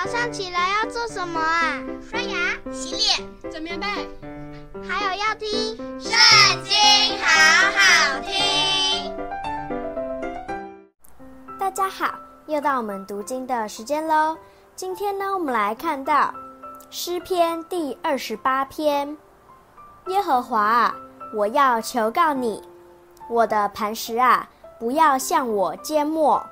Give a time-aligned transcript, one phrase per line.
[0.00, 1.82] 早上起来要做什么啊？
[2.08, 3.86] 刷牙、洗脸、整棉被，
[4.88, 6.12] 还有要听《圣
[6.62, 6.72] 经》，
[7.20, 7.26] 好
[7.74, 9.12] 好听。
[11.58, 12.14] 大家好，
[12.46, 14.38] 又到我们读经的时间喽。
[14.76, 16.32] 今天呢，我们来看到
[16.90, 19.16] 诗篇第二十八篇。
[20.06, 20.94] 耶和华啊，
[21.34, 22.62] 我要求告你，
[23.28, 26.46] 我的磐石啊，不要向我缄默。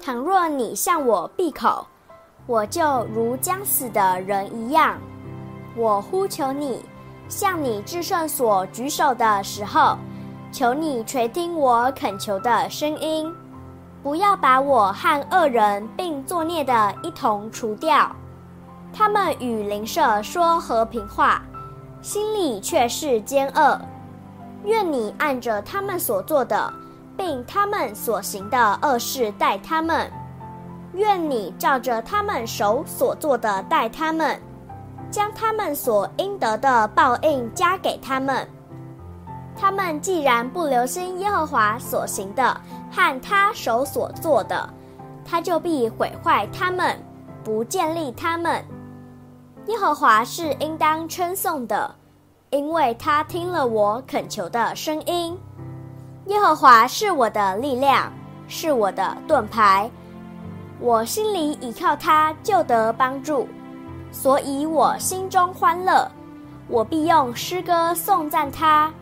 [0.00, 1.88] 倘若你向我闭口，
[2.46, 4.96] 我就如将死的人一样。
[5.76, 6.84] 我呼求你，
[7.28, 9.98] 向你至圣所举手的时候，
[10.52, 13.34] 求你垂听我恳求的声音，
[14.02, 18.10] 不要把我和恶人并作孽的一同除掉。
[18.92, 21.42] 他们与邻舍说和平话，
[22.00, 23.78] 心里却是奸恶。
[24.64, 26.72] 愿你按着他们所做的，
[27.16, 30.10] 并他们所行的恶事待他们，
[30.96, 34.40] 愿你照着他们手所做的待他们，
[35.10, 38.48] 将他们所应得的报应加给他们。
[39.54, 44.68] 他们既然不留心耶和华所行的和他手所做的，
[45.24, 46.98] 他就必毁坏他们，
[47.44, 48.64] 不建立他们。
[49.66, 51.94] 耶和华是应当称颂的，
[52.50, 55.38] 因为他听了我恳求的声音。
[56.26, 58.12] 耶和华是我的力量，
[58.48, 59.90] 是我的盾牌，
[60.78, 63.48] 我心里倚靠他，就得帮助，
[64.12, 66.10] 所以我心中欢乐，
[66.68, 68.92] 我必用诗歌颂赞他。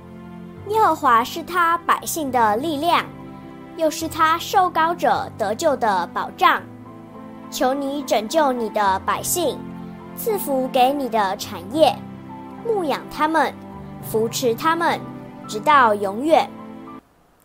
[0.68, 3.04] 耶和华是他百姓的力量，
[3.76, 6.62] 又是他受膏者得救的保障。
[7.50, 9.58] 求你拯救你的百姓，
[10.16, 11.94] 赐福给你的产业，
[12.66, 13.52] 牧养他们，
[14.02, 15.00] 扶持他们，
[15.46, 16.48] 直到永远。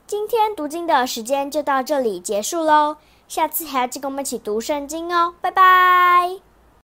[0.08, 2.96] 今天读经的时间就到这里结束喽，
[3.30, 6.49] 下次还要记得跟我们一起读圣经哦，拜拜。